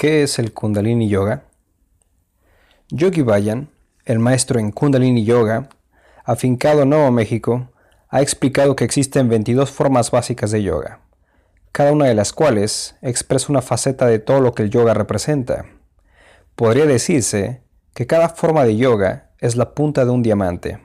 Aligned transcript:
¿Qué 0.00 0.22
es 0.22 0.38
el 0.38 0.54
Kundalini 0.54 1.10
Yoga? 1.10 1.42
Yogi 2.88 3.20
Bayan, 3.20 3.68
el 4.06 4.18
maestro 4.18 4.58
en 4.58 4.72
Kundalini 4.72 5.26
Yoga, 5.26 5.68
afincado 6.24 6.84
en 6.84 6.88
Nuevo 6.88 7.10
México, 7.10 7.68
ha 8.08 8.22
explicado 8.22 8.76
que 8.76 8.84
existen 8.84 9.28
22 9.28 9.70
formas 9.70 10.10
básicas 10.10 10.52
de 10.52 10.62
yoga, 10.62 11.00
cada 11.70 11.92
una 11.92 12.06
de 12.06 12.14
las 12.14 12.32
cuales 12.32 12.96
expresa 13.02 13.48
una 13.50 13.60
faceta 13.60 14.06
de 14.06 14.18
todo 14.18 14.40
lo 14.40 14.54
que 14.54 14.62
el 14.62 14.70
yoga 14.70 14.94
representa. 14.94 15.66
Podría 16.54 16.86
decirse 16.86 17.60
que 17.92 18.06
cada 18.06 18.30
forma 18.30 18.64
de 18.64 18.78
yoga 18.78 19.32
es 19.38 19.56
la 19.56 19.74
punta 19.74 20.06
de 20.06 20.12
un 20.12 20.22
diamante. 20.22 20.80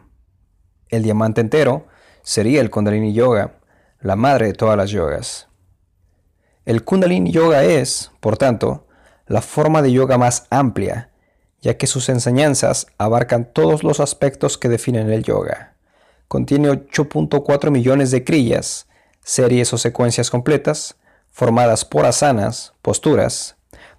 El 0.90 1.04
diamante 1.04 1.40
entero 1.40 1.88
sería 2.22 2.60
el 2.60 2.70
Kundalini 2.70 3.14
Yoga, 3.14 3.60
la 4.02 4.18
madre 4.18 4.48
de 4.48 4.54
todas 4.54 4.76
las 4.76 4.90
yogas. 4.90 5.48
El 6.66 6.84
Kundalini 6.84 7.32
Yoga 7.32 7.64
es, 7.64 8.12
por 8.20 8.36
tanto, 8.36 8.85
la 9.28 9.42
forma 9.42 9.82
de 9.82 9.92
yoga 9.92 10.18
más 10.18 10.46
amplia, 10.50 11.10
ya 11.62 11.78
que 11.78 11.88
sus 11.88 12.10
enseñanzas 12.10 12.88
abarcan 12.98 13.52
todos 13.52 13.84
los 13.84 14.00
aspectos 14.00 14.58
que 14.58 14.70
definen 14.70 15.12
el 15.12 15.24
yoga. 15.24 15.74
Contiene 16.28 16.70
8.4 16.70 17.72
millones 17.72 18.12
de 18.12 18.24
crillas, 18.24 18.88
series 19.24 19.74
o 19.74 19.78
secuencias 19.78 20.30
completas, 20.30 20.96
formadas 21.32 21.86
por 21.86 22.06
asanas, 22.06 22.74
posturas, 22.82 23.56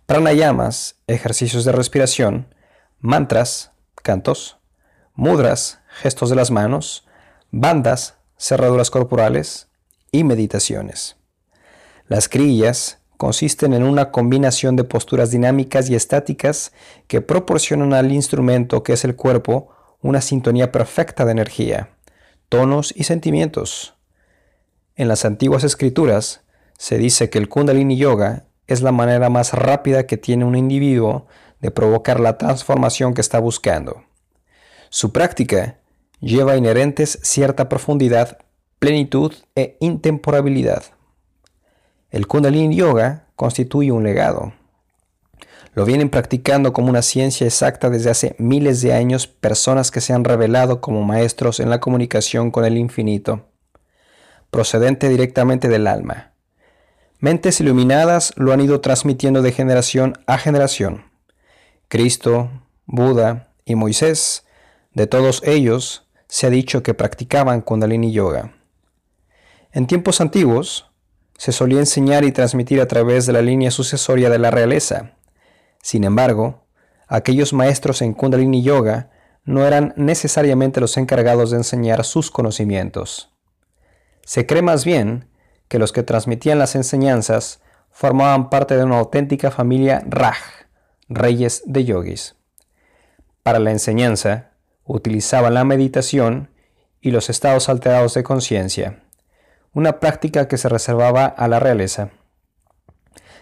pranayamas, 0.06 0.96
ejercicios 1.06 1.64
de 1.64 1.72
respiración, 1.72 2.54
mantras, 3.00 3.72
cantos, 4.02 4.58
mudras, 5.14 5.80
gestos 5.88 6.30
de 6.30 6.36
las 6.36 6.50
manos, 6.50 7.06
bandas, 7.50 8.14
cerraduras 8.38 8.90
corporales 8.90 9.68
y 10.12 10.24
meditaciones. 10.24 11.16
Las 12.06 12.28
crillas 12.28 12.98
consisten 13.16 13.72
en 13.72 13.82
una 13.82 14.10
combinación 14.10 14.76
de 14.76 14.84
posturas 14.84 15.30
dinámicas 15.30 15.88
y 15.90 15.94
estáticas 15.94 16.72
que 17.06 17.20
proporcionan 17.20 17.94
al 17.94 18.12
instrumento 18.12 18.82
que 18.82 18.92
es 18.92 19.04
el 19.04 19.16
cuerpo 19.16 19.70
una 20.02 20.20
sintonía 20.20 20.72
perfecta 20.72 21.24
de 21.24 21.32
energía, 21.32 21.90
tonos 22.48 22.92
y 22.96 23.04
sentimientos. 23.04 23.94
En 24.94 25.08
las 25.08 25.24
antiguas 25.24 25.64
escrituras 25.64 26.42
se 26.78 26.98
dice 26.98 27.30
que 27.30 27.38
el 27.38 27.48
kundalini 27.48 27.96
yoga 27.96 28.44
es 28.66 28.82
la 28.82 28.92
manera 28.92 29.30
más 29.30 29.52
rápida 29.52 30.06
que 30.06 30.16
tiene 30.16 30.44
un 30.44 30.56
individuo 30.56 31.26
de 31.60 31.70
provocar 31.70 32.20
la 32.20 32.38
transformación 32.38 33.14
que 33.14 33.20
está 33.20 33.38
buscando. 33.38 34.04
Su 34.90 35.12
práctica 35.12 35.78
lleva 36.20 36.56
inherentes 36.56 37.18
cierta 37.22 37.68
profundidad, 37.68 38.38
plenitud 38.78 39.32
e 39.54 39.76
intemporabilidad. 39.80 40.95
El 42.16 42.26
Kundalini 42.26 42.74
Yoga 42.74 43.26
constituye 43.36 43.92
un 43.92 44.02
legado. 44.02 44.54
Lo 45.74 45.84
vienen 45.84 46.08
practicando 46.08 46.72
como 46.72 46.88
una 46.88 47.02
ciencia 47.02 47.46
exacta 47.46 47.90
desde 47.90 48.08
hace 48.08 48.34
miles 48.38 48.80
de 48.80 48.94
años 48.94 49.26
personas 49.26 49.90
que 49.90 50.00
se 50.00 50.14
han 50.14 50.24
revelado 50.24 50.80
como 50.80 51.02
maestros 51.02 51.60
en 51.60 51.68
la 51.68 51.78
comunicación 51.78 52.50
con 52.50 52.64
el 52.64 52.78
infinito, 52.78 53.50
procedente 54.50 55.10
directamente 55.10 55.68
del 55.68 55.86
alma. 55.86 56.32
Mentes 57.18 57.60
iluminadas 57.60 58.32
lo 58.36 58.54
han 58.54 58.62
ido 58.62 58.80
transmitiendo 58.80 59.42
de 59.42 59.52
generación 59.52 60.14
a 60.26 60.38
generación. 60.38 61.04
Cristo, 61.88 62.48
Buda 62.86 63.52
y 63.66 63.74
Moisés, 63.74 64.46
de 64.94 65.06
todos 65.06 65.42
ellos, 65.44 66.08
se 66.28 66.46
ha 66.46 66.50
dicho 66.50 66.82
que 66.82 66.94
practicaban 66.94 67.60
Kundalini 67.60 68.10
Yoga. 68.10 68.54
En 69.70 69.86
tiempos 69.86 70.22
antiguos, 70.22 70.86
se 71.38 71.52
solía 71.52 71.80
enseñar 71.80 72.24
y 72.24 72.32
transmitir 72.32 72.80
a 72.80 72.88
través 72.88 73.26
de 73.26 73.32
la 73.32 73.42
línea 73.42 73.70
sucesoria 73.70 74.30
de 74.30 74.38
la 74.38 74.50
realeza. 74.50 75.12
Sin 75.82 76.04
embargo, 76.04 76.64
aquellos 77.08 77.52
maestros 77.52 78.02
en 78.02 78.14
Kundalini 78.14 78.62
Yoga 78.62 79.10
no 79.44 79.66
eran 79.66 79.92
necesariamente 79.96 80.80
los 80.80 80.96
encargados 80.96 81.50
de 81.50 81.58
enseñar 81.58 82.04
sus 82.04 82.30
conocimientos. 82.30 83.30
Se 84.24 84.46
cree 84.46 84.62
más 84.62 84.84
bien 84.84 85.28
que 85.68 85.78
los 85.78 85.92
que 85.92 86.02
transmitían 86.02 86.58
las 86.58 86.74
enseñanzas 86.74 87.60
formaban 87.90 88.50
parte 88.50 88.76
de 88.76 88.84
una 88.84 88.98
auténtica 88.98 89.50
familia 89.50 90.02
Raj, 90.06 90.38
reyes 91.08 91.62
de 91.66 91.84
yogis. 91.84 92.34
Para 93.42 93.60
la 93.60 93.70
enseñanza, 93.70 94.50
utilizaban 94.84 95.54
la 95.54 95.64
meditación 95.64 96.50
y 97.00 97.12
los 97.12 97.30
estados 97.30 97.68
alterados 97.68 98.14
de 98.14 98.24
conciencia 98.24 99.05
una 99.76 100.00
práctica 100.00 100.48
que 100.48 100.56
se 100.56 100.70
reservaba 100.70 101.26
a 101.26 101.48
la 101.48 101.60
realeza. 101.60 102.08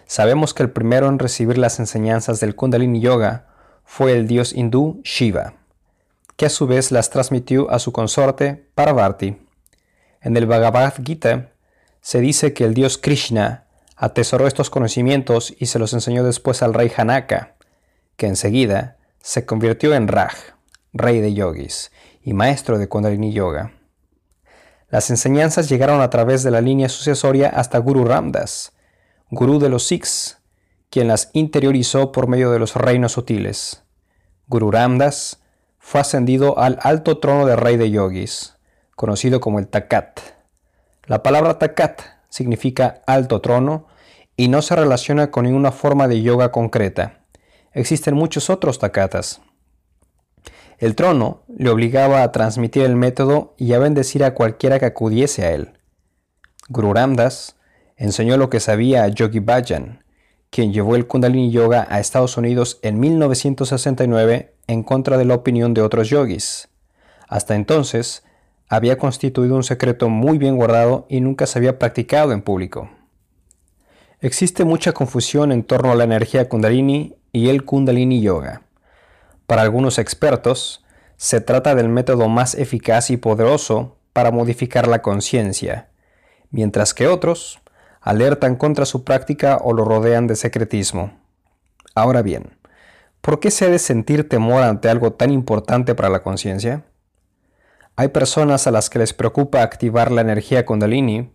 Sabemos 0.05 0.53
que 0.53 0.63
el 0.63 0.69
primero 0.69 1.07
en 1.07 1.17
recibir 1.17 1.57
las 1.57 1.79
enseñanzas 1.79 2.41
del 2.41 2.55
Kundalini 2.55 2.99
Yoga 2.99 3.45
fue 3.85 4.11
el 4.11 4.27
dios 4.27 4.51
hindú 4.51 4.99
Shiva, 5.05 5.53
que 6.35 6.47
a 6.47 6.49
su 6.49 6.67
vez 6.67 6.91
las 6.91 7.09
transmitió 7.09 7.71
a 7.71 7.79
su 7.79 7.93
consorte 7.93 8.67
Parvati. 8.75 9.37
En 10.19 10.35
el 10.35 10.45
Bhagavad 10.45 10.95
Gita 11.01 11.51
se 12.01 12.19
dice 12.19 12.51
que 12.51 12.65
el 12.65 12.73
dios 12.73 12.97
Krishna 12.97 13.63
atesoró 13.95 14.45
estos 14.45 14.69
conocimientos 14.69 15.55
y 15.57 15.67
se 15.67 15.79
los 15.79 15.93
enseñó 15.93 16.25
después 16.25 16.61
al 16.61 16.73
rey 16.73 16.91
Hanaka, 16.97 17.55
que 18.17 18.27
enseguida 18.27 18.97
se 19.21 19.45
convirtió 19.45 19.93
en 19.93 20.09
Raj, 20.09 20.35
rey 20.91 21.21
de 21.21 21.33
yogis 21.33 21.93
y 22.21 22.33
maestro 22.33 22.77
de 22.77 22.89
Kundalini 22.89 23.31
Yoga. 23.31 23.74
Las 24.89 25.09
enseñanzas 25.09 25.67
llegaron 25.67 26.01
a 26.01 26.09
través 26.09 26.43
de 26.43 26.51
la 26.51 26.61
línea 26.61 26.89
sucesoria 26.89 27.49
hasta 27.49 27.79
Guru 27.79 28.05
Ramdas, 28.05 28.73
gurú 29.31 29.59
de 29.59 29.69
los 29.69 29.87
Sikhs, 29.87 30.37
quien 30.89 31.07
las 31.07 31.29
interiorizó 31.33 32.11
por 32.11 32.27
medio 32.27 32.51
de 32.51 32.59
los 32.59 32.75
reinos 32.75 33.13
sutiles. 33.13 33.83
Guru 34.47 34.71
Ramdas 34.71 35.41
fue 35.79 36.01
ascendido 36.01 36.59
al 36.59 36.77
alto 36.81 37.17
trono 37.17 37.45
de 37.45 37.55
rey 37.55 37.77
de 37.77 37.89
yogis, 37.89 38.57
conocido 38.95 39.39
como 39.39 39.59
el 39.59 39.67
Takat. 39.67 40.19
La 41.05 41.23
palabra 41.23 41.59
Takat 41.59 42.01
significa 42.29 43.01
alto 43.07 43.41
trono 43.41 43.87
y 44.37 44.47
no 44.47 44.61
se 44.61 44.75
relaciona 44.75 45.31
con 45.31 45.45
ninguna 45.45 45.71
forma 45.71 46.07
de 46.07 46.21
yoga 46.21 46.51
concreta. 46.51 47.21
Existen 47.73 48.15
muchos 48.15 48.49
otros 48.49 48.79
Takatas. 48.79 49.41
El 50.77 50.95
trono 50.95 51.43
le 51.47 51.69
obligaba 51.69 52.23
a 52.23 52.31
transmitir 52.31 52.83
el 52.83 52.95
método 52.95 53.53
y 53.57 53.73
a 53.73 53.79
bendecir 53.79 54.23
a 54.23 54.33
cualquiera 54.33 54.79
que 54.79 54.85
acudiese 54.85 55.43
a 55.45 55.51
él. 55.51 55.73
Guru 56.67 56.93
Ramdas 56.93 57.55
enseñó 57.95 58.37
lo 58.37 58.49
que 58.49 58.59
sabía 58.59 59.03
a 59.03 59.07
Yogi 59.07 59.39
Bhajan, 59.39 60.03
quien 60.49 60.73
llevó 60.73 60.95
el 60.95 61.07
Kundalini 61.07 61.51
Yoga 61.51 61.87
a 61.89 61.99
Estados 61.99 62.37
Unidos 62.37 62.79
en 62.81 62.99
1969 62.99 64.53
en 64.67 64.83
contra 64.83 65.17
de 65.17 65.25
la 65.25 65.35
opinión 65.35 65.73
de 65.73 65.81
otros 65.81 66.09
yogis. 66.09 66.69
Hasta 67.27 67.55
entonces, 67.55 68.23
había 68.67 68.97
constituido 68.97 69.55
un 69.55 69.63
secreto 69.63 70.09
muy 70.09 70.37
bien 70.37 70.55
guardado 70.55 71.05
y 71.09 71.21
nunca 71.21 71.45
se 71.45 71.59
había 71.59 71.77
practicado 71.79 72.31
en 72.31 72.41
público. 72.41 72.89
Existe 74.21 74.65
mucha 74.65 74.91
confusión 74.91 75.51
en 75.51 75.63
torno 75.63 75.91
a 75.91 75.95
la 75.95 76.03
energía 76.03 76.49
Kundalini 76.49 77.15
y 77.31 77.49
el 77.49 77.63
Kundalini 77.63 78.21
Yoga. 78.21 78.64
Para 79.47 79.61
algunos 79.61 79.99
expertos, 79.99 80.83
se 81.17 81.39
trata 81.39 81.75
del 81.75 81.89
método 81.89 82.27
más 82.27 82.55
eficaz 82.55 83.09
y 83.09 83.17
poderoso 83.17 83.97
para 84.11 84.31
modificar 84.31 84.87
la 84.87 85.01
conciencia, 85.01 85.89
mientras 86.49 86.93
que 86.93 87.07
otros 87.07 87.59
alertan 88.01 88.55
contra 88.55 88.85
su 88.85 89.03
práctica 89.03 89.57
o 89.61 89.73
lo 89.73 89.85
rodean 89.85 90.27
de 90.27 90.35
secretismo. 90.35 91.19
Ahora 91.93 92.21
bien, 92.21 92.57
¿por 93.21 93.39
qué 93.39 93.51
se 93.51 93.65
ha 93.65 93.69
de 93.69 93.79
sentir 93.79 94.27
temor 94.27 94.63
ante 94.63 94.89
algo 94.89 95.13
tan 95.13 95.31
importante 95.31 95.95
para 95.95 96.09
la 96.09 96.21
conciencia? 96.21 96.85
Hay 97.95 98.09
personas 98.09 98.67
a 98.67 98.71
las 98.71 98.89
que 98.89 98.99
les 98.99 99.13
preocupa 99.13 99.61
activar 99.61 100.11
la 100.11 100.21
energía 100.21 100.65
kundalini, 100.65 101.31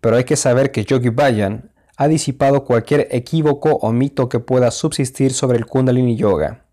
pero 0.00 0.16
hay 0.16 0.24
que 0.24 0.36
saber 0.36 0.72
que 0.72 0.84
Yogi 0.84 1.10
Bayan 1.10 1.70
ha 1.96 2.08
disipado 2.08 2.64
cualquier 2.64 3.08
equívoco 3.10 3.78
o 3.82 3.92
mito 3.92 4.28
que 4.28 4.38
pueda 4.38 4.70
subsistir 4.70 5.32
sobre 5.32 5.58
el 5.58 5.66
kundalini 5.66 6.16
yoga. 6.16 6.67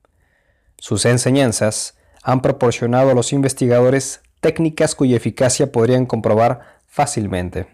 Sus 0.87 1.05
enseñanzas 1.05 1.97
han 2.21 2.43
proporcionado 2.43 3.09
a 3.09 3.15
los 3.15 3.33
investigadores 3.33 4.21
técnicas 4.39 4.93
cuya 4.93 5.17
eficacia 5.17 5.71
podrían 5.71 6.05
comprobar 6.05 6.59
fácilmente. 6.85 7.65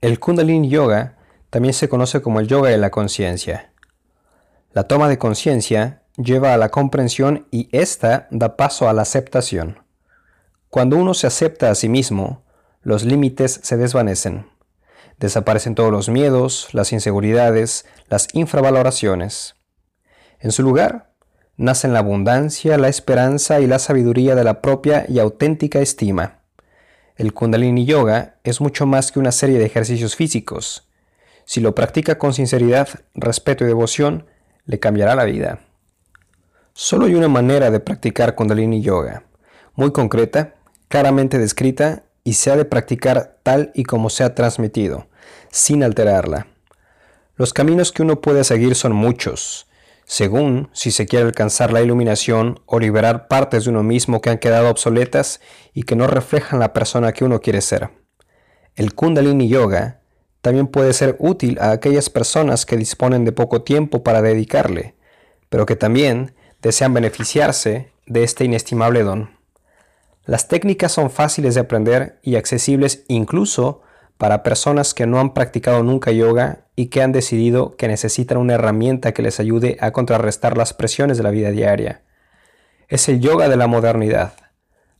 El 0.00 0.20
Kundalini 0.20 0.68
Yoga 0.68 1.18
también 1.50 1.74
se 1.74 1.88
conoce 1.88 2.22
como 2.22 2.38
el 2.38 2.46
yoga 2.46 2.70
de 2.70 2.78
la 2.78 2.92
conciencia. 2.92 3.72
La 4.70 4.84
toma 4.84 5.08
de 5.08 5.18
conciencia 5.18 6.04
lleva 6.16 6.54
a 6.54 6.58
la 6.58 6.68
comprensión 6.68 7.48
y 7.50 7.68
ésta 7.76 8.28
da 8.30 8.56
paso 8.56 8.88
a 8.88 8.92
la 8.92 9.02
aceptación. 9.02 9.80
Cuando 10.70 10.96
uno 10.96 11.12
se 11.12 11.26
acepta 11.26 11.72
a 11.72 11.74
sí 11.74 11.88
mismo, 11.88 12.44
los 12.82 13.02
límites 13.02 13.58
se 13.64 13.76
desvanecen. 13.76 14.46
Desaparecen 15.18 15.74
todos 15.74 15.90
los 15.90 16.08
miedos, 16.08 16.68
las 16.70 16.92
inseguridades, 16.92 17.84
las 18.06 18.28
infravaloraciones. 18.32 19.56
En 20.38 20.52
su 20.52 20.62
lugar, 20.62 21.13
nacen 21.56 21.92
la 21.92 22.00
abundancia, 22.00 22.78
la 22.78 22.88
esperanza 22.88 23.60
y 23.60 23.66
la 23.66 23.78
sabiduría 23.78 24.34
de 24.34 24.44
la 24.44 24.60
propia 24.60 25.06
y 25.08 25.18
auténtica 25.18 25.80
estima. 25.80 26.40
El 27.16 27.32
Kundalini 27.32 27.84
Yoga 27.84 28.36
es 28.42 28.60
mucho 28.60 28.86
más 28.86 29.12
que 29.12 29.20
una 29.20 29.32
serie 29.32 29.58
de 29.58 29.66
ejercicios 29.66 30.16
físicos. 30.16 30.88
Si 31.44 31.60
lo 31.60 31.74
practica 31.74 32.18
con 32.18 32.32
sinceridad, 32.32 32.88
respeto 33.14 33.64
y 33.64 33.68
devoción, 33.68 34.26
le 34.66 34.80
cambiará 34.80 35.14
la 35.14 35.24
vida. 35.24 35.60
Solo 36.72 37.06
hay 37.06 37.14
una 37.14 37.28
manera 37.28 37.70
de 37.70 37.78
practicar 37.78 38.34
Kundalini 38.34 38.82
Yoga, 38.82 39.22
muy 39.76 39.92
concreta, 39.92 40.54
claramente 40.88 41.38
descrita 41.38 42.02
y 42.24 42.32
se 42.32 42.50
ha 42.50 42.56
de 42.56 42.64
practicar 42.64 43.38
tal 43.42 43.70
y 43.74 43.84
como 43.84 44.10
se 44.10 44.24
ha 44.24 44.34
transmitido, 44.34 45.06
sin 45.50 45.84
alterarla. 45.84 46.48
Los 47.36 47.52
caminos 47.52 47.92
que 47.92 48.02
uno 48.02 48.20
puede 48.20 48.42
seguir 48.42 48.74
son 48.74 48.92
muchos, 48.92 49.68
según 50.04 50.68
si 50.72 50.90
se 50.90 51.06
quiere 51.06 51.24
alcanzar 51.24 51.72
la 51.72 51.82
iluminación 51.82 52.60
o 52.66 52.78
liberar 52.78 53.28
partes 53.28 53.64
de 53.64 53.70
uno 53.70 53.82
mismo 53.82 54.20
que 54.20 54.30
han 54.30 54.38
quedado 54.38 54.70
obsoletas 54.70 55.40
y 55.72 55.84
que 55.84 55.96
no 55.96 56.06
reflejan 56.06 56.60
la 56.60 56.72
persona 56.72 57.12
que 57.12 57.24
uno 57.24 57.40
quiere 57.40 57.60
ser. 57.60 57.90
El 58.74 58.94
Kundalini 58.94 59.48
Yoga 59.48 60.00
también 60.40 60.66
puede 60.66 60.92
ser 60.92 61.16
útil 61.20 61.58
a 61.60 61.70
aquellas 61.70 62.10
personas 62.10 62.66
que 62.66 62.76
disponen 62.76 63.24
de 63.24 63.32
poco 63.32 63.62
tiempo 63.62 64.02
para 64.02 64.20
dedicarle, 64.20 64.94
pero 65.48 65.64
que 65.64 65.76
también 65.76 66.34
desean 66.60 66.92
beneficiarse 66.92 67.92
de 68.06 68.24
este 68.24 68.44
inestimable 68.44 69.02
don. 69.02 69.38
Las 70.26 70.48
técnicas 70.48 70.92
son 70.92 71.10
fáciles 71.10 71.54
de 71.54 71.60
aprender 71.60 72.18
y 72.22 72.36
accesibles 72.36 73.04
incluso 73.08 73.82
para 74.18 74.42
personas 74.42 74.94
que 74.94 75.06
no 75.06 75.18
han 75.20 75.34
practicado 75.34 75.82
nunca 75.82 76.12
yoga 76.12 76.66
y 76.76 76.86
que 76.86 77.02
han 77.02 77.12
decidido 77.12 77.76
que 77.76 77.88
necesitan 77.88 78.38
una 78.38 78.54
herramienta 78.54 79.12
que 79.12 79.22
les 79.22 79.40
ayude 79.40 79.76
a 79.80 79.92
contrarrestar 79.92 80.56
las 80.56 80.72
presiones 80.72 81.16
de 81.16 81.24
la 81.24 81.30
vida 81.30 81.50
diaria. 81.50 82.02
Es 82.88 83.08
el 83.08 83.20
yoga 83.20 83.48
de 83.48 83.56
la 83.56 83.66
modernidad. 83.66 84.34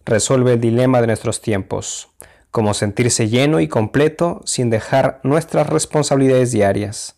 Resuelve 0.04 0.54
el 0.54 0.60
dilema 0.60 1.00
de 1.00 1.06
nuestros 1.06 1.40
tiempos, 1.40 2.10
como 2.50 2.74
sentirse 2.74 3.28
lleno 3.28 3.60
y 3.60 3.68
completo 3.68 4.42
sin 4.44 4.70
dejar 4.70 5.20
nuestras 5.22 5.68
responsabilidades 5.68 6.52
diarias. 6.52 7.16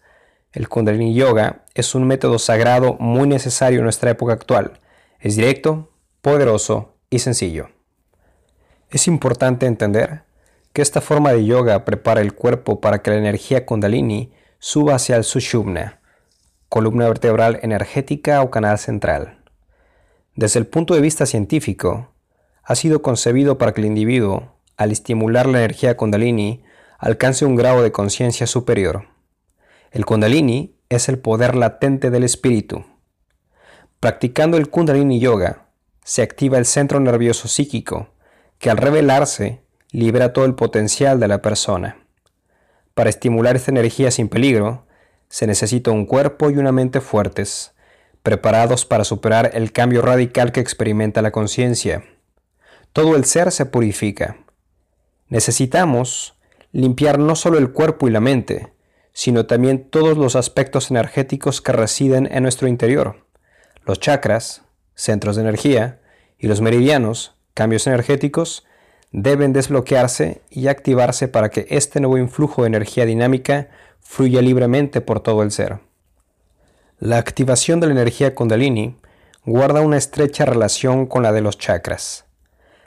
El 0.52 0.69
Kundalini 0.69 1.14
Yoga 1.14 1.64
es 1.75 1.94
un 1.94 2.06
método 2.06 2.38
sagrado 2.38 2.96
muy 2.98 3.28
necesario 3.28 3.78
en 3.81 3.84
nuestra 3.84 4.10
época 4.10 4.32
actual. 4.32 4.81
Es 5.20 5.37
directo, 5.37 5.93
poderoso 6.22 6.94
y 7.10 7.19
sencillo. 7.19 7.69
Es 8.90 9.08
importante 9.08 9.66
entender 9.66 10.25
que 10.76 10.82
esta 10.82 11.00
forma 11.00 11.32
de 11.32 11.46
yoga 11.46 11.87
prepara 11.87 12.20
el 12.20 12.34
cuerpo 12.34 12.82
para 12.82 13.00
que 13.00 13.11
la 13.11 13.17
energía 13.17 13.64
kundalini 13.64 14.34
suba 14.58 14.96
hacia 14.96 15.17
el 15.17 15.25
sushumna, 15.25 16.02
columna 16.69 17.08
vertebral 17.08 17.61
energética 17.62 18.43
o 18.43 18.50
canal 18.50 18.78
central. 18.78 19.43
Desde 20.34 20.58
el 20.58 20.67
punto 20.67 20.93
de 20.93 21.00
vista 21.00 21.25
científico, 21.25 22.12
ha 22.62 22.75
sido 22.75 23.00
concebido 23.00 23.56
para 23.56 23.73
que 23.73 23.81
el 23.81 23.87
individuo, 23.87 24.52
al 24.76 24.93
estimular 24.93 25.46
la 25.46 25.61
energía 25.61 25.96
kundalini, 25.96 26.62
alcance 26.99 27.46
un 27.46 27.56
grado 27.56 27.82
de 27.82 27.90
conciencia 27.90 28.46
superior. 28.46 29.06
El 29.93 30.05
kundalini 30.05 30.76
es 30.90 31.08
el 31.08 31.19
poder 31.19 31.56
latente 31.56 32.11
del 32.11 32.22
espíritu. 32.22 32.84
Practicando 33.99 34.58
el 34.58 34.69
kundalini 34.69 35.20
yoga, 35.20 35.69
se 36.05 36.20
activa 36.20 36.58
el 36.58 36.67
centro 36.67 37.00
nervioso 37.00 37.49
psíquico, 37.49 38.08
que 38.58 38.69
al 38.69 38.76
revelarse 38.76 39.64
libera 39.96 40.34
todo 40.34 40.44
el 40.44 40.54
potencial 40.54 41.19
de 41.20 41.26
la 41.26 41.40
persona. 41.40 41.96
Para 42.93 43.08
estimular 43.08 43.56
esta 43.56 43.70
energía 43.70 44.10
sin 44.10 44.28
peligro, 44.28 44.84
se 45.31 45.46
necesita 45.46 45.90
un 45.90 46.04
cuerpo 46.04 46.50
y 46.50 46.58
una 46.58 46.70
mente 46.70 47.00
fuertes, 47.00 47.72
preparados 48.22 48.84
para 48.84 49.04
superar 49.04 49.52
el 49.54 49.72
cambio 49.72 50.02
radical 50.02 50.52
que 50.52 50.60
experimenta 50.60 51.22
la 51.22 51.31
conciencia. 51.31 52.04
Todo 52.93 53.16
el 53.16 53.25
ser 53.25 53.50
se 53.50 53.64
purifica. 53.64 54.37
Necesitamos 55.28 56.38
limpiar 56.72 57.19
no 57.19 57.34
solo 57.34 57.56
el 57.56 57.72
cuerpo 57.72 58.06
y 58.06 58.10
la 58.10 58.20
mente, 58.20 58.75
sino 59.14 59.46
también 59.46 59.88
todos 59.88 60.19
los 60.19 60.37
aspectos 60.37 60.90
energéticos 60.90 61.62
que 61.62 61.72
residen 61.72 62.28
en 62.31 62.43
nuestro 62.43 62.69
interior. 62.69 63.25
Los 63.87 63.98
chakras, 63.98 64.60
centros 64.94 65.37
de 65.37 65.43
energía, 65.43 66.02
y 66.37 66.48
los 66.48 66.60
meridianos, 66.60 67.34
cambios 67.54 67.87
energéticos, 67.87 68.66
deben 69.12 69.53
desbloquearse 69.53 70.43
y 70.50 70.69
activarse 70.69 71.29
para 71.29 71.49
que 71.50 71.67
este 71.70 72.00
nuevo 72.00 72.19
influjo 72.19 72.62
de 72.62 72.69
energía 72.69 73.06
dinámica 73.06 73.69
fluya 74.00 74.43
libremente 74.43 75.00
por 75.00 75.20
todo 75.20 75.43
el 75.43 75.50
ser. 75.50 75.79
La 76.99 77.19
activación 77.19 77.81
de 77.81 77.88
la 77.88 77.93
energía 77.93 78.35
kundalini 78.35 78.97
guarda 79.44 79.81
una 79.81 79.97
estrecha 79.97 80.44
relación 80.44 81.06
con 81.06 81.23
la 81.23 81.32
de 81.32 81.41
los 81.41 81.58
chakras. 81.58 82.25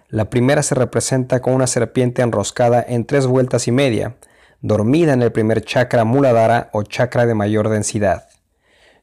La 0.08 0.30
primera 0.30 0.64
se 0.64 0.76
representa 0.76 1.42
con 1.42 1.54
una 1.54 1.68
serpiente 1.68 2.22
enroscada 2.22 2.84
en 2.88 3.06
tres 3.06 3.28
vueltas 3.28 3.68
y 3.68 3.72
media, 3.72 4.16
dormida 4.62 5.14
en 5.14 5.22
el 5.22 5.32
primer 5.32 5.64
chakra 5.64 6.04
muladhara 6.04 6.70
o 6.74 6.84
chakra 6.84 7.26
de 7.28 7.36
mayor 7.36 7.70
densidad. 7.70 8.28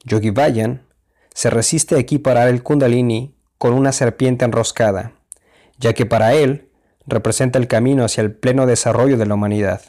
Yogi 0.05 0.31
Bayan 0.31 0.83
se 1.33 1.51
resiste 1.51 1.95
a 1.95 1.99
equiparar 1.99 2.49
el 2.49 2.63
kundalini 2.63 3.37
con 3.59 3.73
una 3.73 3.93
serpiente 3.93 4.45
enroscada, 4.45 5.13
ya 5.79 5.93
que 5.93 6.07
para 6.07 6.35
él 6.35 6.66
representa 7.07 7.59
el 7.59 7.69
camino 7.69 8.05
hacia 8.05 8.23
el 8.23 8.33
pleno 8.33 8.67
desarrollo 8.67 9.17
de 9.17 9.27
la 9.27 9.35
humanidad. 9.35 9.81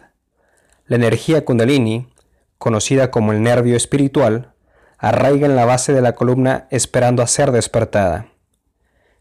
La 0.85 0.95
energía 0.95 1.43
kundalini, 1.43 2.07
conocida 2.57 3.11
como 3.11 3.31
el 3.31 3.41
nervio 3.41 3.75
espiritual, 3.75 4.53
arraiga 4.97 5.45
en 5.45 5.55
la 5.55 5.65
base 5.65 5.93
de 5.93 6.01
la 6.01 6.15
columna 6.15 6.67
esperando 6.71 7.21
a 7.21 7.27
ser 7.27 7.51
despertada. 7.51 8.27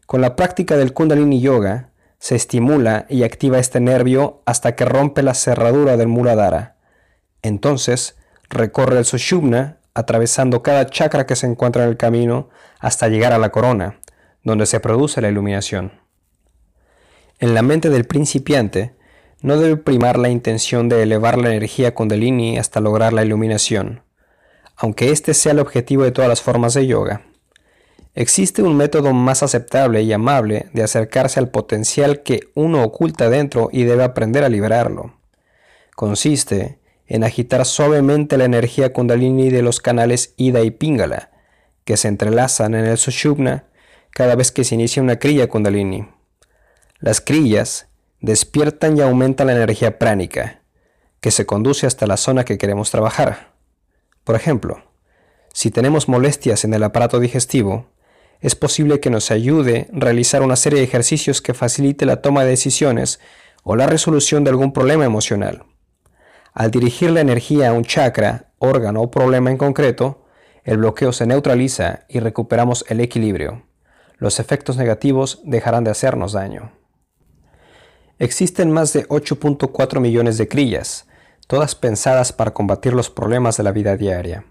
Con 0.05 0.21
la 0.21 0.35
práctica 0.35 0.77
del 0.77 0.93
kundalini 0.93 1.41
yoga, 1.41 1.89
se 2.19 2.35
estimula 2.35 3.05
y 3.09 3.23
activa 3.23 3.59
este 3.59 3.79
nervio 3.79 4.41
hasta 4.45 4.75
que 4.75 4.85
rompe 4.85 5.21
la 5.21 5.33
cerradura 5.33 5.97
del 5.97 6.07
muladhara. 6.07 6.77
Entonces, 7.41 8.17
recorre 8.49 8.97
el 8.97 9.05
sushumna, 9.05 9.77
atravesando 9.93 10.63
cada 10.63 10.85
chakra 10.87 11.25
que 11.25 11.35
se 11.35 11.47
encuentra 11.47 11.83
en 11.83 11.89
el 11.89 11.97
camino 11.97 12.49
hasta 12.79 13.07
llegar 13.07 13.33
a 13.33 13.37
la 13.37 13.49
corona, 13.49 13.99
donde 14.43 14.65
se 14.65 14.79
produce 14.79 15.21
la 15.21 15.29
iluminación. 15.29 16.06
En 17.39 17.53
la 17.53 17.61
mente 17.61 17.91
del 17.91 18.05
principiante, 18.05 18.95
no 19.41 19.59
debe 19.59 19.77
primar 19.77 20.17
la 20.17 20.29
intención 20.29 20.89
de 20.89 21.03
elevar 21.03 21.37
la 21.37 21.49
energía 21.49 21.93
kundalini 21.93 22.57
hasta 22.57 22.79
lograr 22.81 23.13
la 23.13 23.23
iluminación, 23.23 24.01
aunque 24.75 25.11
este 25.11 25.35
sea 25.35 25.51
el 25.51 25.59
objetivo 25.59 26.03
de 26.03 26.11
todas 26.11 26.29
las 26.29 26.41
formas 26.41 26.73
de 26.73 26.87
yoga. 26.87 27.21
Existe 28.15 28.63
un 28.63 28.75
método 28.75 29.13
más 29.13 29.43
aceptable 29.43 30.01
y 30.01 30.11
amable 30.11 30.69
de 30.73 30.81
acercarse 30.81 31.39
al 31.39 31.49
potencial 31.49 32.23
que 32.23 32.49
uno 32.55 32.83
oculta 32.83 33.29
dentro 33.29 33.69
y 33.71 33.83
debe 33.83 34.03
aprender 34.03 34.43
a 34.43 34.49
liberarlo. 34.49 35.13
Consiste 35.95 36.79
en 37.05 37.23
agitar 37.23 37.65
suavemente 37.65 38.37
la 38.37 38.45
energía 38.45 38.93
kundalini 38.93 39.51
de 39.51 39.61
los 39.61 39.79
canales 39.79 40.33
Ida 40.37 40.61
y 40.61 40.71
Pingala, 40.71 41.29
que 41.85 41.97
se 41.97 42.07
entrelazan 42.07 42.73
en 42.73 42.85
el 42.85 42.97
Sushumna 42.97 43.65
cada 44.09 44.33
vez 44.33 44.51
que 44.51 44.63
se 44.63 44.73
inicia 44.73 45.03
una 45.03 45.19
kriya 45.19 45.47
kundalini. 45.47 46.07
Las 46.99 47.21
crillas 47.21 47.87
despiertan 48.21 48.97
y 48.97 49.01
aumentan 49.01 49.47
la 49.47 49.53
energía 49.53 49.99
pránica, 49.99 50.61
que 51.19 51.29
se 51.29 51.45
conduce 51.45 51.85
hasta 51.85 52.07
la 52.07 52.17
zona 52.17 52.43
que 52.43 52.57
queremos 52.57 52.89
trabajar. 52.89 53.53
Por 54.23 54.35
ejemplo, 54.35 54.83
si 55.53 55.69
tenemos 55.69 56.07
molestias 56.07 56.63
en 56.63 56.73
el 56.73 56.83
aparato 56.83 57.19
digestivo, 57.19 57.87
es 58.41 58.55
posible 58.55 58.99
que 58.99 59.09
nos 59.09 59.31
ayude 59.31 59.87
realizar 59.91 60.41
una 60.41 60.55
serie 60.55 60.79
de 60.79 60.85
ejercicios 60.85 61.41
que 61.41 61.53
facilite 61.53 62.05
la 62.05 62.21
toma 62.21 62.43
de 62.43 62.49
decisiones 62.49 63.19
o 63.63 63.75
la 63.75 63.87
resolución 63.87 64.43
de 64.43 64.49
algún 64.49 64.73
problema 64.73 65.05
emocional. 65.05 65.65
Al 66.53 66.71
dirigir 66.71 67.11
la 67.11 67.21
energía 67.21 67.69
a 67.69 67.73
un 67.73 67.83
chakra, 67.83 68.51
órgano 68.57 69.01
o 69.01 69.11
problema 69.11 69.51
en 69.51 69.57
concreto, 69.57 70.25
el 70.63 70.77
bloqueo 70.77 71.11
se 71.13 71.27
neutraliza 71.27 72.05
y 72.09 72.19
recuperamos 72.19 72.85
el 72.89 73.01
equilibrio. 73.01 73.67
Los 74.17 74.39
efectos 74.39 74.77
negativos 74.77 75.41
dejarán 75.43 75.83
de 75.83 75.91
hacernos 75.91 76.33
daño. 76.33 76.76
Existen 78.19 78.71
más 78.71 78.93
de 78.93 79.07
8.4 79.09 79.99
millones 79.99 80.39
de 80.39 80.47
crillas, 80.47 81.05
todas 81.45 81.75
pensadas 81.75 82.33
para 82.33 82.51
combatir 82.51 82.93
los 82.93 83.11
problemas 83.11 83.57
de 83.57 83.63
la 83.63 83.71
vida 83.71 83.95
diaria. 83.95 84.45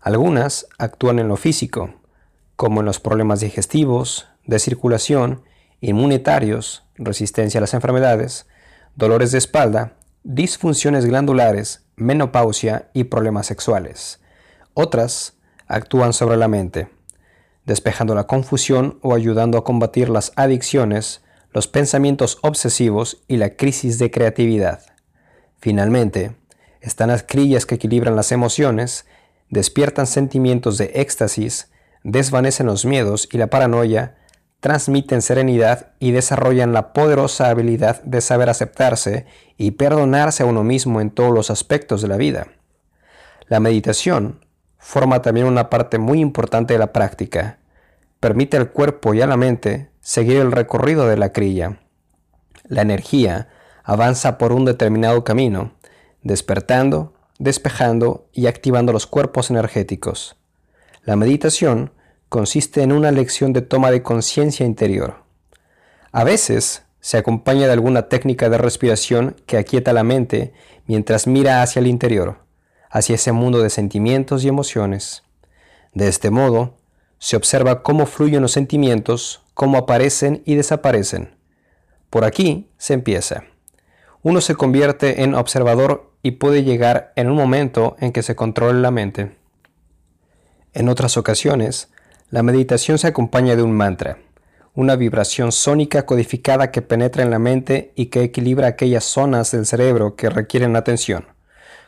Algunas 0.00 0.66
actúan 0.78 1.20
en 1.20 1.28
lo 1.28 1.36
físico, 1.36 1.94
como 2.56 2.80
en 2.80 2.86
los 2.86 2.98
problemas 2.98 3.38
digestivos, 3.38 4.26
de 4.46 4.58
circulación, 4.58 5.42
inmunitarios, 5.80 6.84
resistencia 6.96 7.58
a 7.58 7.60
las 7.60 7.74
enfermedades, 7.74 8.46
dolores 8.96 9.30
de 9.30 9.38
espalda, 9.38 9.92
disfunciones 10.24 11.04
glandulares, 11.04 11.84
menopausia 11.94 12.90
y 12.94 13.04
problemas 13.04 13.46
sexuales. 13.46 14.20
Otras 14.74 15.34
actúan 15.68 16.12
sobre 16.12 16.36
la 16.36 16.48
mente, 16.48 16.88
despejando 17.64 18.16
la 18.16 18.26
confusión 18.26 18.98
o 19.02 19.14
ayudando 19.14 19.56
a 19.56 19.62
combatir 19.62 20.08
las 20.08 20.32
adicciones, 20.34 21.22
los 21.52 21.66
pensamientos 21.66 22.38
obsesivos 22.42 23.22
y 23.26 23.36
la 23.36 23.56
crisis 23.56 23.98
de 23.98 24.10
creatividad. 24.10 24.82
Finalmente, 25.58 26.36
están 26.80 27.08
las 27.08 27.22
crillas 27.22 27.66
que 27.66 27.76
equilibran 27.76 28.16
las 28.16 28.32
emociones, 28.32 29.06
despiertan 29.50 30.06
sentimientos 30.06 30.78
de 30.78 30.92
éxtasis, 30.94 31.70
desvanecen 32.04 32.66
los 32.66 32.84
miedos 32.84 33.28
y 33.32 33.38
la 33.38 33.48
paranoia, 33.48 34.16
transmiten 34.60 35.22
serenidad 35.22 35.92
y 35.98 36.10
desarrollan 36.10 36.72
la 36.72 36.92
poderosa 36.92 37.48
habilidad 37.48 38.02
de 38.02 38.20
saber 38.20 38.48
aceptarse 38.48 39.26
y 39.56 39.72
perdonarse 39.72 40.42
a 40.42 40.46
uno 40.46 40.64
mismo 40.64 41.00
en 41.00 41.10
todos 41.10 41.32
los 41.32 41.50
aspectos 41.50 42.02
de 42.02 42.08
la 42.08 42.16
vida. 42.16 42.48
La 43.46 43.60
meditación 43.60 44.44
forma 44.78 45.22
también 45.22 45.46
una 45.46 45.70
parte 45.70 45.98
muy 45.98 46.20
importante 46.20 46.74
de 46.74 46.78
la 46.78 46.92
práctica. 46.92 47.58
Permite 48.20 48.56
al 48.56 48.70
cuerpo 48.70 49.14
y 49.14 49.20
a 49.20 49.26
la 49.26 49.36
mente 49.36 49.90
seguir 50.08 50.38
el 50.38 50.52
recorrido 50.52 51.06
de 51.06 51.18
la 51.18 51.34
crilla. 51.34 51.80
La 52.64 52.80
energía 52.80 53.48
avanza 53.84 54.38
por 54.38 54.54
un 54.54 54.64
determinado 54.64 55.22
camino, 55.22 55.72
despertando, 56.22 57.12
despejando 57.38 58.26
y 58.32 58.46
activando 58.46 58.94
los 58.94 59.06
cuerpos 59.06 59.50
energéticos. 59.50 60.36
La 61.04 61.14
meditación 61.14 61.92
consiste 62.30 62.82
en 62.82 62.92
una 62.92 63.10
lección 63.10 63.52
de 63.52 63.60
toma 63.60 63.90
de 63.90 64.02
conciencia 64.02 64.64
interior. 64.64 65.24
A 66.10 66.24
veces 66.24 66.84
se 67.00 67.18
acompaña 67.18 67.66
de 67.66 67.74
alguna 67.74 68.08
técnica 68.08 68.48
de 68.48 68.56
respiración 68.56 69.36
que 69.44 69.58
aquieta 69.58 69.92
la 69.92 70.04
mente 70.04 70.54
mientras 70.86 71.26
mira 71.26 71.60
hacia 71.60 71.80
el 71.80 71.86
interior, 71.86 72.38
hacia 72.88 73.16
ese 73.16 73.32
mundo 73.32 73.60
de 73.60 73.68
sentimientos 73.68 74.42
y 74.42 74.48
emociones. 74.48 75.22
De 75.92 76.08
este 76.08 76.30
modo, 76.30 76.77
se 77.18 77.36
observa 77.36 77.82
cómo 77.82 78.06
fluyen 78.06 78.42
los 78.42 78.52
sentimientos, 78.52 79.42
cómo 79.54 79.78
aparecen 79.78 80.42
y 80.46 80.54
desaparecen. 80.54 81.34
Por 82.10 82.24
aquí 82.24 82.70
se 82.78 82.94
empieza. 82.94 83.44
Uno 84.22 84.40
se 84.40 84.54
convierte 84.54 85.22
en 85.22 85.34
observador 85.34 86.12
y 86.22 86.32
puede 86.32 86.64
llegar 86.64 87.12
en 87.16 87.30
un 87.30 87.36
momento 87.36 87.96
en 88.00 88.12
que 88.12 88.22
se 88.22 88.36
controle 88.36 88.80
la 88.80 88.90
mente. 88.90 89.36
En 90.72 90.88
otras 90.88 91.16
ocasiones, 91.16 91.90
la 92.30 92.42
meditación 92.42 92.98
se 92.98 93.06
acompaña 93.06 93.56
de 93.56 93.62
un 93.62 93.72
mantra, 93.72 94.18
una 94.74 94.96
vibración 94.96 95.50
sónica 95.50 96.06
codificada 96.06 96.70
que 96.70 96.82
penetra 96.82 97.22
en 97.22 97.30
la 97.30 97.38
mente 97.38 97.92
y 97.96 98.06
que 98.06 98.22
equilibra 98.22 98.68
aquellas 98.68 99.04
zonas 99.04 99.50
del 99.50 99.66
cerebro 99.66 100.14
que 100.14 100.30
requieren 100.30 100.76
atención. 100.76 101.26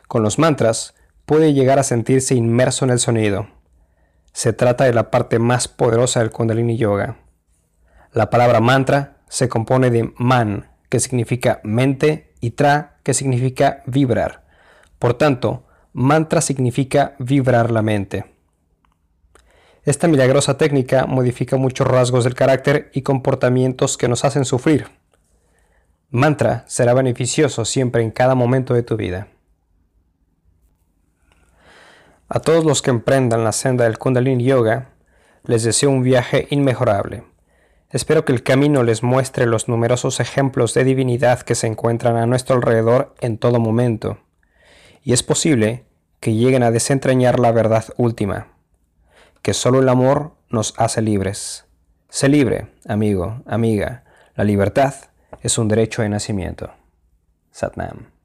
Con 0.08 0.22
los 0.22 0.38
mantras 0.38 0.94
puede 1.24 1.52
llegar 1.52 1.78
a 1.78 1.84
sentirse 1.84 2.34
inmerso 2.34 2.84
en 2.84 2.90
el 2.90 2.98
sonido. 2.98 3.46
Se 4.32 4.52
trata 4.52 4.84
de 4.84 4.92
la 4.92 5.10
parte 5.10 5.38
más 5.38 5.68
poderosa 5.68 6.20
del 6.20 6.30
Kundalini 6.30 6.76
Yoga. 6.76 7.18
La 8.12 8.30
palabra 8.30 8.60
mantra 8.60 9.18
se 9.28 9.48
compone 9.48 9.90
de 9.90 10.12
man, 10.16 10.70
que 10.88 11.00
significa 11.00 11.60
mente, 11.62 12.32
y 12.40 12.50
tra, 12.50 12.98
que 13.02 13.14
significa 13.14 13.82
vibrar. 13.86 14.44
Por 14.98 15.14
tanto, 15.14 15.66
mantra 15.92 16.40
significa 16.40 17.14
vibrar 17.18 17.70
la 17.70 17.82
mente. 17.82 18.24
Esta 19.84 20.08
milagrosa 20.08 20.58
técnica 20.58 21.06
modifica 21.06 21.56
muchos 21.56 21.86
rasgos 21.86 22.24
del 22.24 22.34
carácter 22.34 22.90
y 22.92 23.02
comportamientos 23.02 23.96
que 23.96 24.08
nos 24.08 24.24
hacen 24.24 24.44
sufrir. 24.44 24.88
Mantra 26.10 26.64
será 26.66 26.92
beneficioso 26.92 27.64
siempre 27.64 28.02
en 28.02 28.10
cada 28.10 28.34
momento 28.34 28.74
de 28.74 28.82
tu 28.82 28.96
vida. 28.96 29.28
A 32.32 32.38
todos 32.38 32.64
los 32.64 32.80
que 32.80 32.90
emprendan 32.90 33.42
la 33.42 33.50
senda 33.50 33.84
del 33.84 33.98
Kundalini 33.98 34.44
Yoga, 34.44 34.90
les 35.42 35.64
deseo 35.64 35.90
un 35.90 36.04
viaje 36.04 36.46
inmejorable. 36.50 37.24
Espero 37.90 38.24
que 38.24 38.30
el 38.30 38.44
camino 38.44 38.84
les 38.84 39.02
muestre 39.02 39.46
los 39.46 39.66
numerosos 39.68 40.20
ejemplos 40.20 40.72
de 40.72 40.84
divinidad 40.84 41.40
que 41.40 41.56
se 41.56 41.66
encuentran 41.66 42.16
a 42.16 42.26
nuestro 42.26 42.54
alrededor 42.54 43.16
en 43.20 43.36
todo 43.36 43.58
momento, 43.58 44.18
y 45.02 45.12
es 45.12 45.24
posible 45.24 45.86
que 46.20 46.34
lleguen 46.34 46.62
a 46.62 46.70
desentrañar 46.70 47.40
la 47.40 47.50
verdad 47.50 47.86
última 47.96 48.46
que 49.42 49.52
solo 49.52 49.80
el 49.80 49.88
amor 49.88 50.36
nos 50.50 50.74
hace 50.76 51.02
libres. 51.02 51.64
Sé 52.10 52.28
libre, 52.28 52.68
amigo, 52.86 53.42
amiga. 53.44 54.04
La 54.36 54.44
libertad 54.44 54.94
es 55.42 55.58
un 55.58 55.66
derecho 55.66 56.02
de 56.02 56.10
nacimiento. 56.10 56.70
Satnam. 57.50 58.19